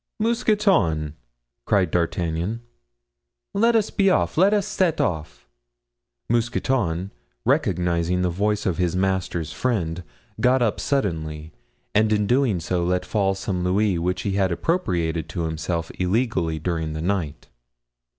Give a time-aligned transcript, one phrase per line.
[0.19, 1.13] "Mousqueton,"
[1.67, 2.63] cried D'Artagnan,
[3.53, 4.35] "let us be off!
[4.35, 5.47] Let us set off."
[6.27, 7.11] Mousqueton,
[7.45, 10.01] recognizing the voice of his master's friend,
[10.39, 11.51] got up suddenly,
[11.93, 16.57] and in doing so let fall some louis which he had appropriated to himself illegally
[16.57, 17.49] during the night.